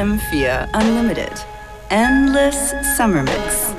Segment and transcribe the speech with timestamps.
[0.00, 1.30] FM4 Unlimited.
[1.90, 3.74] Endless Summer Mix.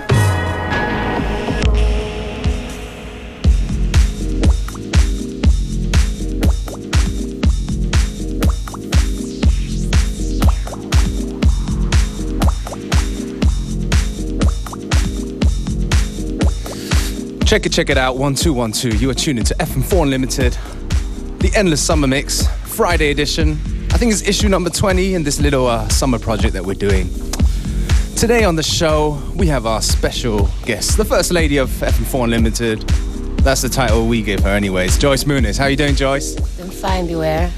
[17.48, 18.18] Check it, check it out.
[18.18, 19.02] 1212.
[19.02, 20.54] You are tuned into FM4 Unlimited,
[21.40, 23.81] the Endless Summer Mix, Friday edition.
[23.94, 27.08] I think it's issue number 20 in this little uh, summer project that we're doing.
[28.16, 32.82] Today on the show, we have our special guest, the First Lady of FM4 Unlimited.
[33.40, 34.98] That's the title we give her, anyways.
[34.98, 35.58] Joyce Muniz.
[35.58, 36.36] How you doing, Joyce?
[36.60, 37.52] I'm fine, beware.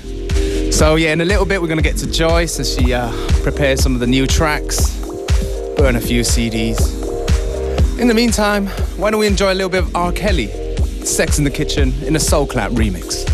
[0.72, 3.12] So yeah, in a little bit we're gonna get to Joyce as she uh,
[3.44, 4.90] prepares some of the new tracks,
[5.78, 6.80] burn a few CDs.
[8.00, 10.12] In the meantime, why don't we enjoy a little bit of R.
[10.12, 10.48] Kelly,
[11.06, 13.30] Sex in the Kitchen in a Soul Clap remix.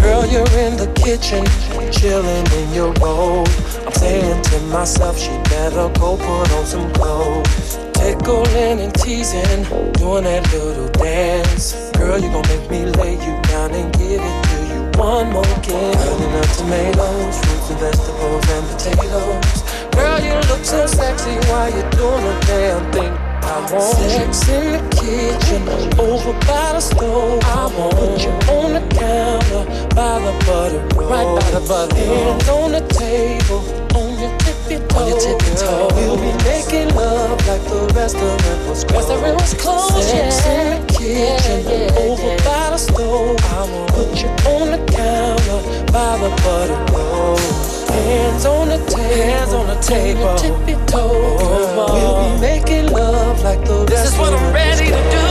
[0.00, 1.44] Girl, you're in the kitchen,
[1.92, 3.48] chilling in your robe.
[3.86, 7.78] I'm saying to myself, she better go put on some clothes.
[7.94, 9.62] Tickling and teasing,
[9.92, 11.90] doing that little dance.
[11.92, 15.44] Girl, you gon' make me lay you down and give it to you one more
[15.62, 15.96] kiss.
[15.96, 19.62] Burning up tomatoes, fruits and vegetables and potatoes.
[19.94, 23.29] Girl, you look so sexy, why you doing a damn thing?
[23.50, 25.68] Want sex in the kitchen,
[25.98, 27.42] over by the stove.
[27.42, 31.96] I want put you on the counter, by the butter, right by the butter.
[31.96, 33.66] And on the table,
[33.98, 35.02] on your tippy toe.
[35.02, 35.88] On your tippy toe.
[35.96, 39.10] We'll be making love like the restaurant was closed.
[39.10, 40.08] Restaurant was closed.
[40.08, 40.52] Sex yeah.
[40.52, 42.36] in the kitchen, yeah, yeah, over yeah.
[42.46, 43.36] by the stove.
[43.50, 46.86] I want put you on the counter, by the butter.
[46.94, 47.79] Oh.
[47.90, 51.10] Hands on the table, hands on the table, tippy toes.
[51.12, 51.90] Oh.
[51.92, 53.84] We'll be making love like the.
[53.84, 55.26] This is what I'm ready to do.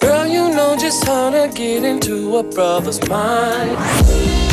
[0.00, 4.47] Girl, you know just how to get into a brother's mind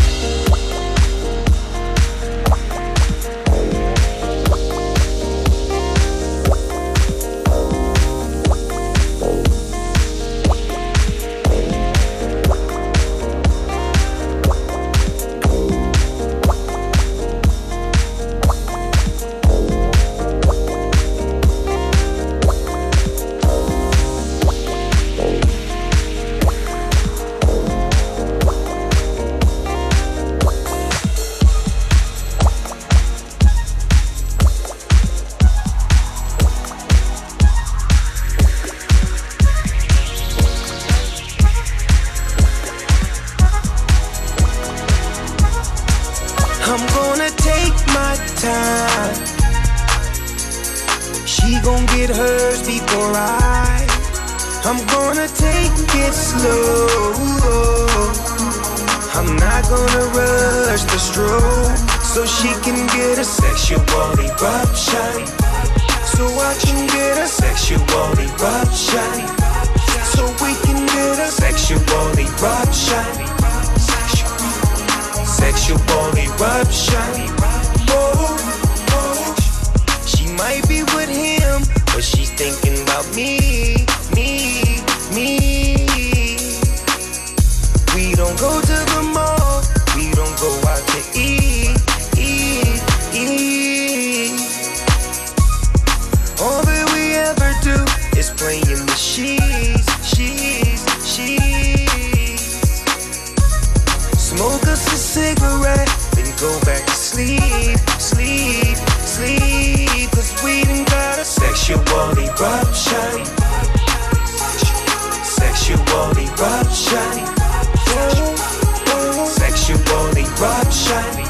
[120.85, 121.25] eruption.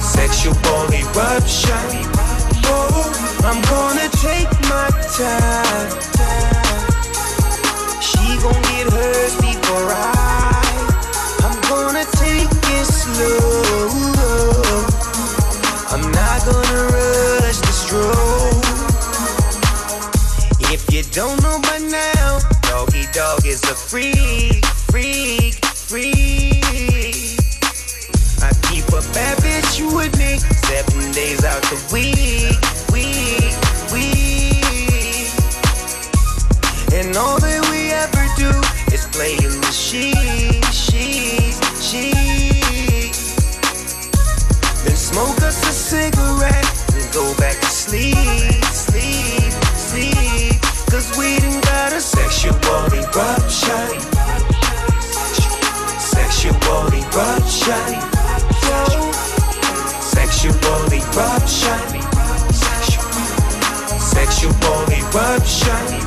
[0.00, 0.54] Sexual
[0.92, 2.06] eruption.
[2.64, 3.12] Oh,
[3.44, 5.90] I'm gonna take my time.
[8.00, 10.60] She gon' get hers before I.
[11.44, 14.02] I'm gonna take it slow.
[15.90, 18.62] I'm not gonna rush the stroke.
[20.72, 24.51] If you don't know by now Doggy Dogg is a freak,
[57.68, 59.12] eruption.
[60.00, 61.78] Sexual eruption.
[63.98, 66.01] Sexual eruption.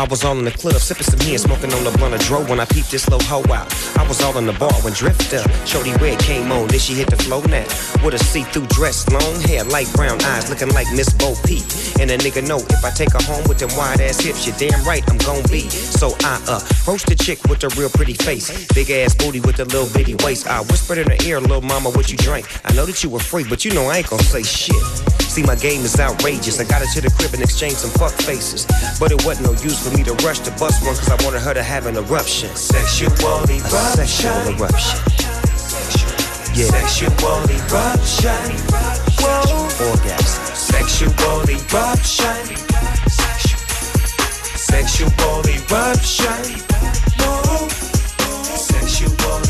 [0.00, 2.40] I was all in the club, sipping some here, smoking on the blunt of dro
[2.48, 3.68] when I peeped this little hoe out.
[3.98, 7.10] I was all in the bar when Drifter, Shorty Red came on, then she hit
[7.10, 7.68] the flow now.
[8.02, 11.60] With a see-through dress, long hair, light brown eyes, looking like Miss Bo Peep.
[12.00, 14.56] And a nigga know if I take her home with them wide ass hips, you're
[14.56, 15.68] damn right I'm gon' be.
[15.68, 19.60] So I uh, approached the chick with a real pretty face, big ass booty with
[19.60, 20.46] a little bitty waist.
[20.46, 22.48] I whispered in her ear, little mama, what you drink?
[22.64, 25.19] I know that you were free, but you know I ain't gon' say shit.
[25.30, 26.58] See, my game is outrageous.
[26.58, 28.66] I got her to the crib and exchanged some fuck faces.
[28.98, 31.38] But it wasn't no use for me to rush to bust one, cause I wanted
[31.42, 32.50] her to have an eruption.
[32.56, 33.62] Sexual eruption.
[33.62, 34.98] A sexual eruption.
[36.50, 36.66] Yeah.
[36.74, 37.14] Sexual
[37.46, 38.42] eruption.
[39.22, 39.70] Whoa.
[39.86, 40.42] Orgasm.
[40.50, 42.34] Sexual eruption.
[44.58, 46.42] Sexual eruption.
[47.22, 47.70] Whoa.
[48.58, 49.49] Sexual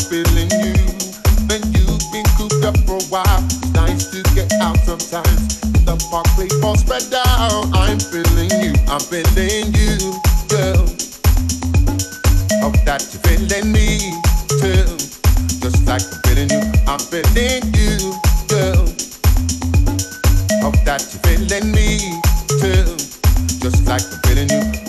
[0.00, 0.74] feeling you.
[1.48, 5.60] When you've been cooped up for a while, it's nice to get out sometimes.
[5.84, 7.66] The park, play ball, spread out.
[7.74, 10.16] I'm feeling you, I'm feeling you,
[10.48, 10.86] girl.
[12.62, 14.14] Hope that you're feeling me,
[14.60, 14.86] too.
[15.60, 18.14] Just like I'm feeling you, I'm feeling you,
[18.48, 18.86] girl.
[20.62, 22.20] Hope that you're feeling me,
[22.60, 22.96] too.
[23.60, 24.79] Just like I'm feeling you.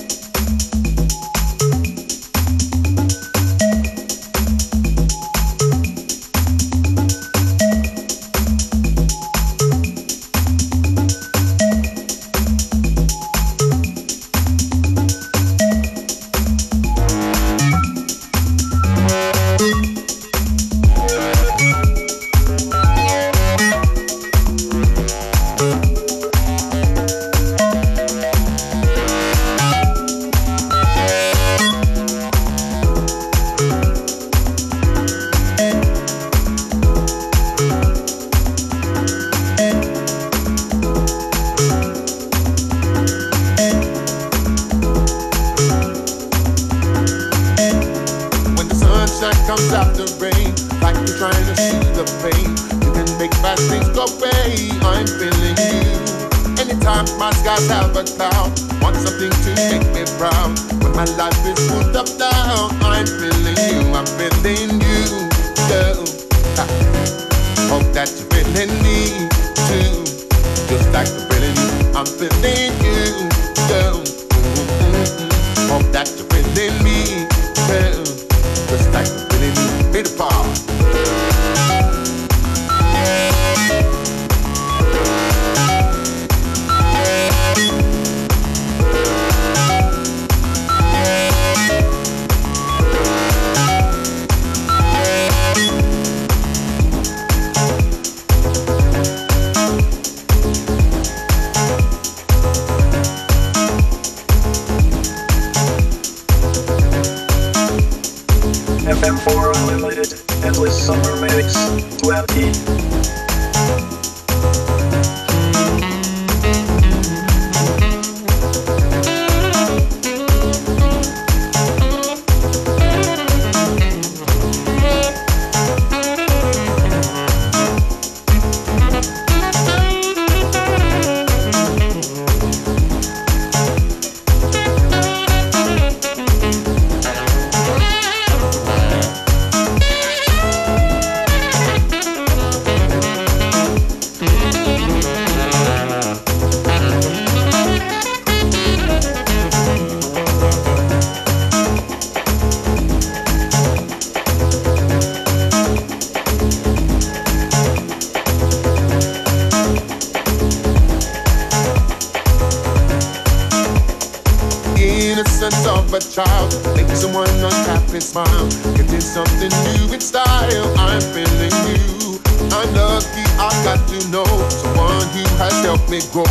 [175.01, 176.23] Lord, He has helped me grow.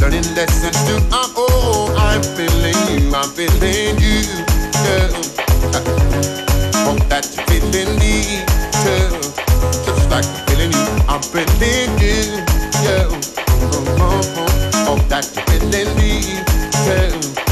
[0.00, 1.90] Learning lessons to I'm old.
[1.98, 4.24] I'm feeling, you, I'm feeling you.
[4.84, 5.12] girl.
[6.86, 8.40] Hope that you're feeling me.
[8.84, 9.10] Yeah.
[9.84, 12.40] Just like I'm feeling you, I'm feeling you.
[12.84, 13.08] Yeah.
[13.12, 14.96] Oh, oh, oh.
[14.96, 16.40] Hope that you're feeling me.
[16.86, 17.43] Yeah.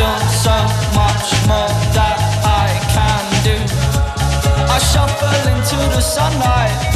[0.00, 0.50] so
[0.96, 3.56] much more that I can do.
[4.72, 6.89] I shuffle into the sunlight.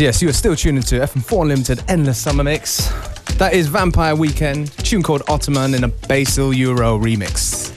[0.00, 2.88] Yes, you are still tuning to FM4 Unlimited Endless Summer Mix.
[3.34, 7.68] That is Vampire Weekend, tune called Ottoman in a Basil Euro remix.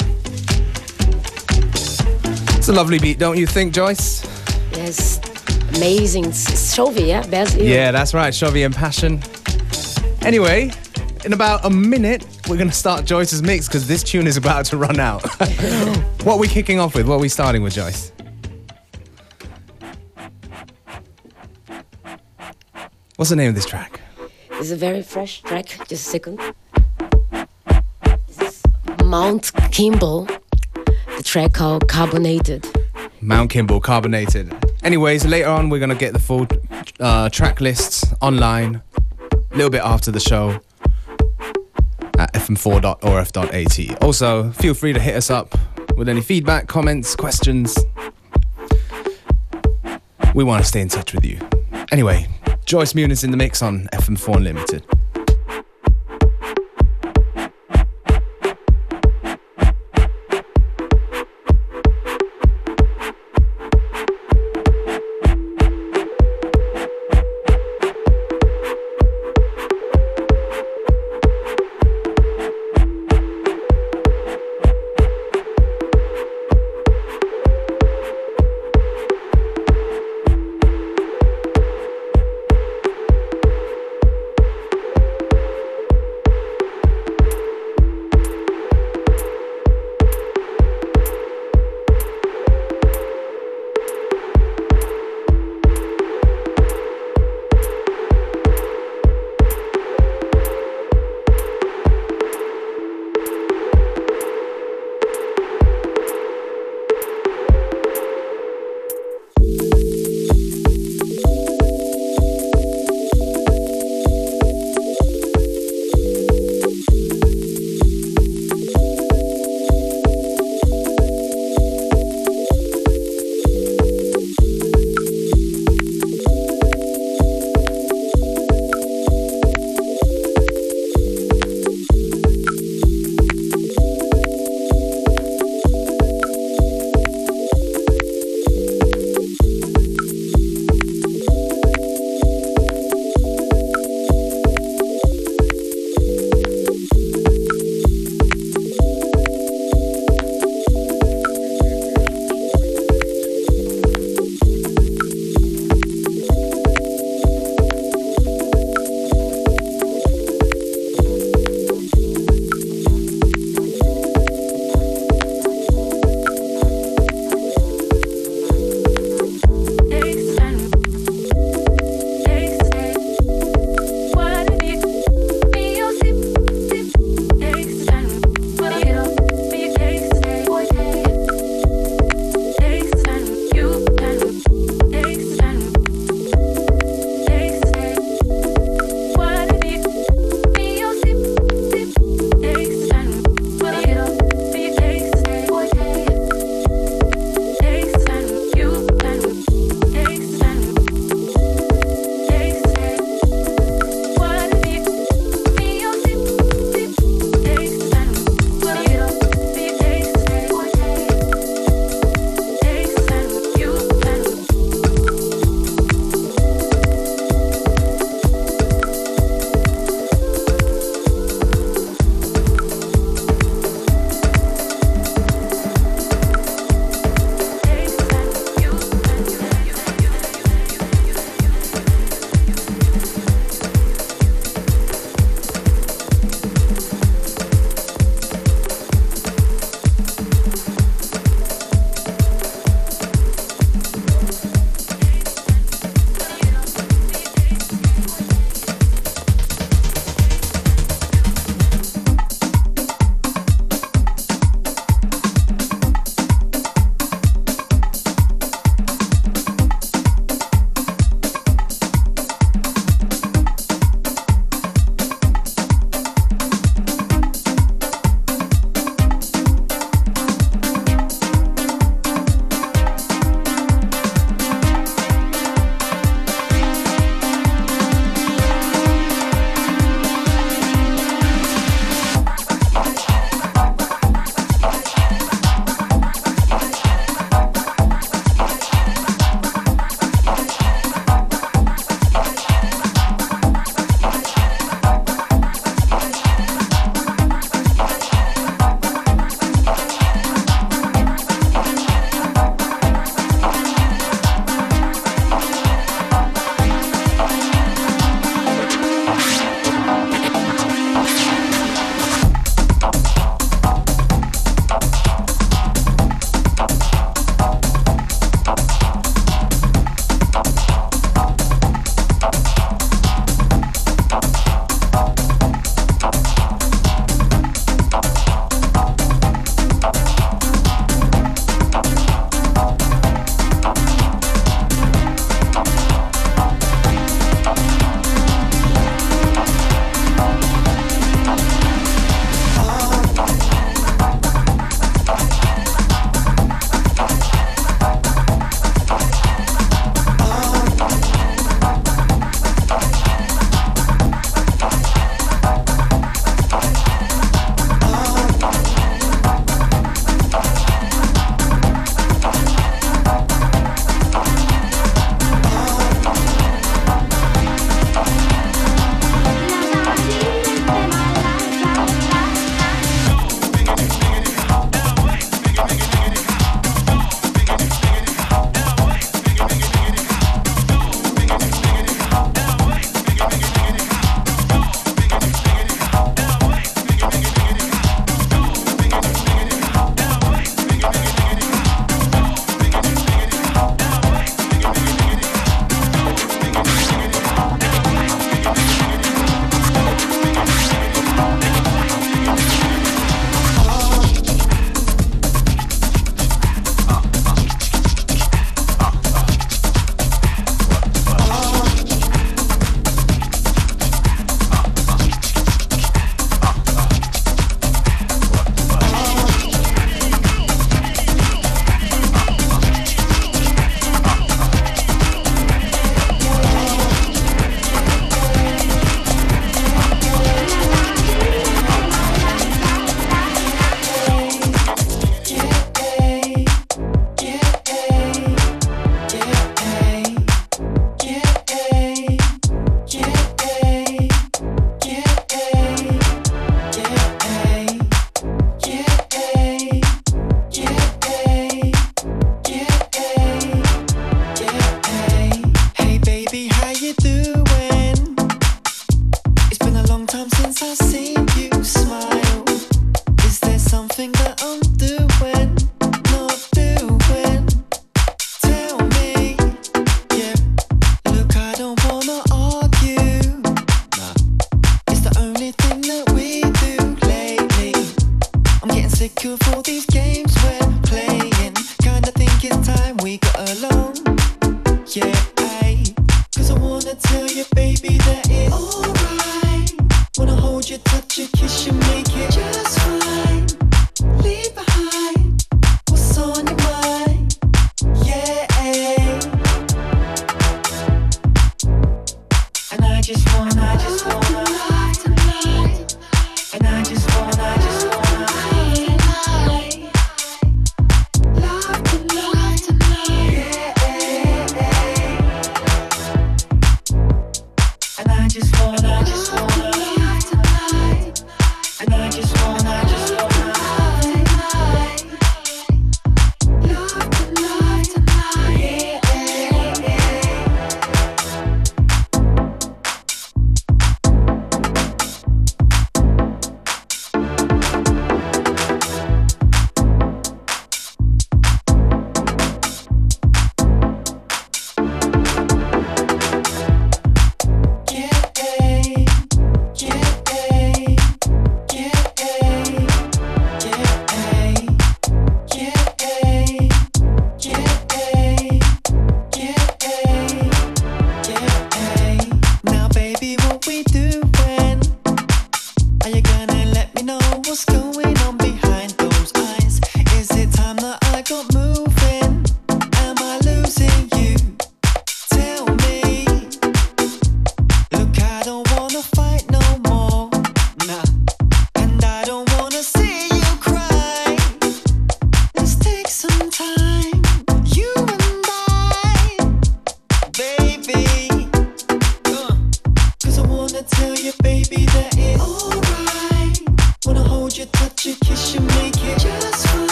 [2.58, 4.24] It's a lovely beat, don't you think, Joyce?
[4.72, 5.20] Yes,
[5.76, 6.24] amazing.
[6.24, 7.28] Shovi, yeah?
[7.28, 9.22] Best Yeah, that's right, Shovi and Passion.
[10.26, 10.72] Anyway,
[11.26, 14.64] in about a minute, we're going to start Joyce's mix because this tune is about
[14.68, 15.24] to run out.
[16.24, 17.06] what are we kicking off with?
[17.06, 18.13] What are we starting with, Joyce?
[23.24, 24.02] What's the name of this track?
[24.52, 25.68] It's a very fresh track.
[25.88, 26.42] Just a second.
[28.28, 28.64] This is
[29.06, 30.28] Mount Kimbie.
[31.16, 32.68] The track called Carbonated.
[33.22, 34.54] Mount Kimbie Carbonated.
[34.84, 36.48] Anyways, later on, we're going to get the full
[37.00, 38.82] uh, track lists online
[39.32, 40.60] a little bit after the show
[42.18, 44.04] at fm4.orf.at.
[44.04, 45.58] Also, feel free to hit us up
[45.96, 47.78] with any feedback, comments, questions.
[50.36, 51.40] We want to stay in touch with you.
[51.90, 52.28] Anyway,
[52.66, 54.93] Joyce Muniz in the mix on FM4 Unlimited.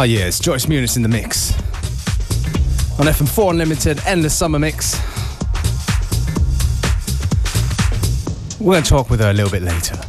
[0.00, 1.52] Ah, oh yes, Joyce Muniz in the mix.
[2.98, 4.98] On FM4 Unlimited, Endless Summer Mix.
[8.58, 10.00] We're going to talk with her a little bit later.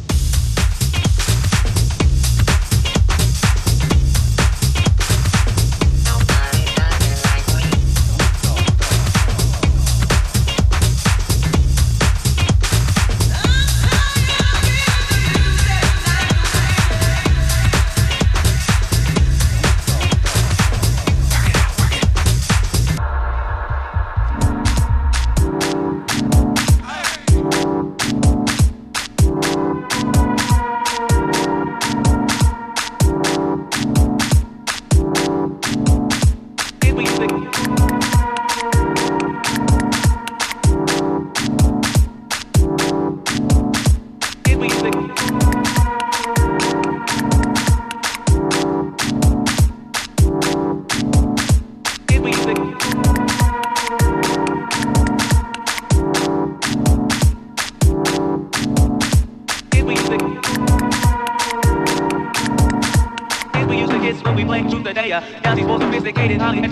[66.32, 66.71] We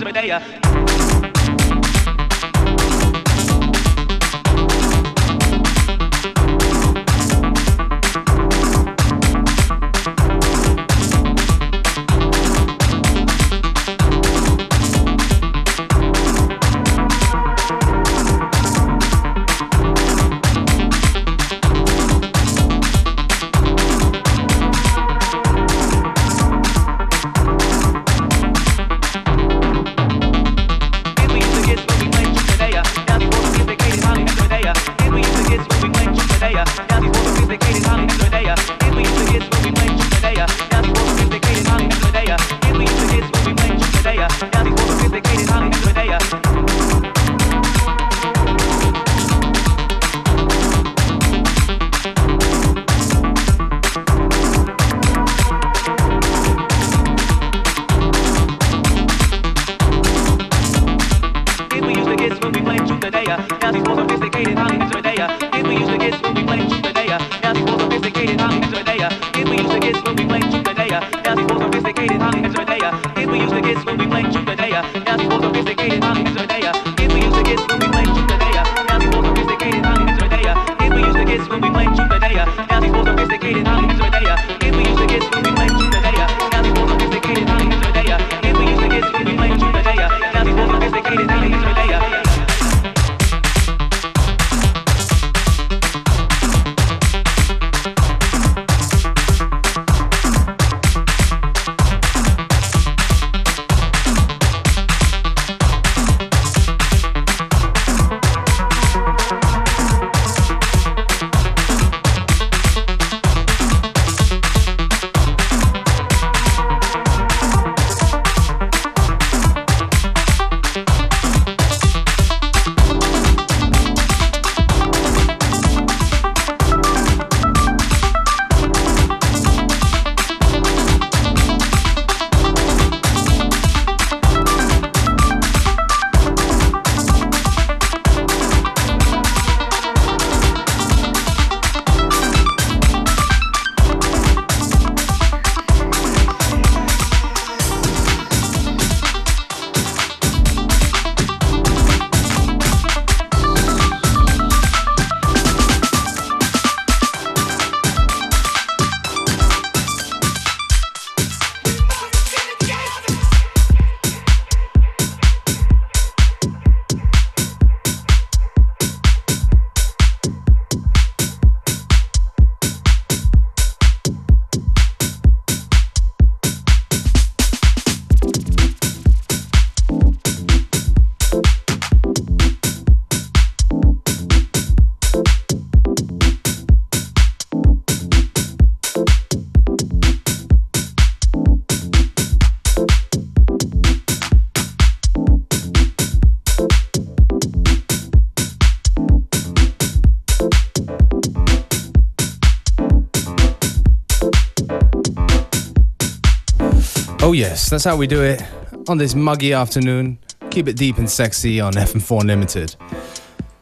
[207.50, 208.40] yes, that's how we do it
[208.88, 210.18] on this muggy afternoon.
[210.50, 212.76] Keep it deep and sexy on FM4 Unlimited.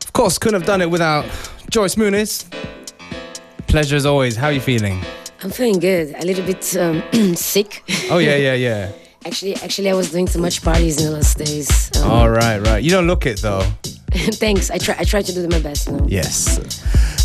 [0.05, 1.25] Of course, couldn't have done it without
[1.71, 2.45] Joyce Muniz.
[3.67, 4.37] Pleasure as always.
[4.37, 5.01] How are you feeling?
[5.43, 6.15] I'm feeling good.
[6.17, 7.03] A little bit um,
[7.35, 7.83] sick.
[8.11, 8.93] Oh, yeah, yeah, yeah.
[9.27, 11.91] Actually, actually, I was doing too much parties in the last days.
[11.97, 12.83] Um, All right, right.
[12.83, 13.61] You don't look it though.
[14.13, 14.71] thanks.
[14.71, 14.95] I try.
[14.97, 15.89] I try to do my best.
[15.89, 16.07] You know.
[16.09, 16.57] Yes.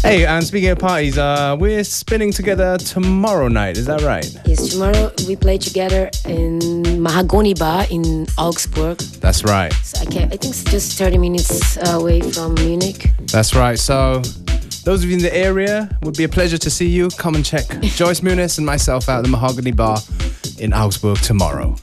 [0.03, 3.77] Hey, and speaking of parties, uh, we're spinning together tomorrow night.
[3.77, 4.29] Is that right?
[4.45, 4.67] Yes.
[4.67, 6.59] Tomorrow we play together in
[6.99, 8.97] Mahagoni Bar in Augsburg.
[9.21, 9.71] That's right.
[9.71, 13.11] So I I think it's just 30 minutes away from Munich.
[13.31, 13.79] That's right.
[13.79, 14.21] So,
[14.83, 17.07] those of you in the area, would be a pleasure to see you.
[17.17, 19.99] Come and check Joyce Muniz and myself out at the Mahogany Bar
[20.59, 21.77] in Augsburg tomorrow.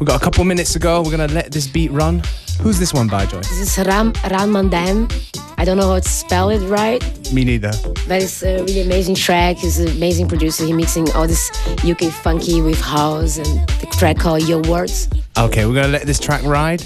[0.00, 1.00] We've got a couple minutes to go.
[1.00, 2.24] We're gonna let this beat run.
[2.60, 3.48] Who's this one by, Joyce?
[3.50, 5.39] This is Ram Ramadanman.
[5.60, 7.02] I don't know how to spell it right,
[7.34, 7.70] Me neither.
[8.08, 9.58] but it's a really amazing track.
[9.58, 10.64] He's an amazing producer.
[10.64, 11.50] He's mixing all this
[11.84, 15.10] UK funky with house and the track called Your Words.
[15.36, 16.82] Okay, we're gonna let this track ride,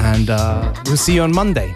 [0.00, 1.74] and uh, we'll see you on Monday.